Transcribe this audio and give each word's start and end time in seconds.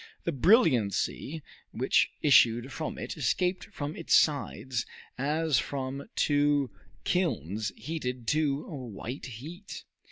The 0.23 0.31
brilliancy 0.31 1.43
which 1.69 2.09
issued 2.23 2.71
from 2.71 2.97
it 2.97 3.15
escaped 3.17 3.65
from 3.65 3.95
its 3.95 4.17
sides 4.17 4.83
as 5.15 5.59
from 5.59 6.09
two 6.15 6.71
kilns 7.03 7.71
heated 7.75 8.25
to 8.29 8.65
a 8.67 8.75
white 8.75 9.27
heat. 9.27 9.83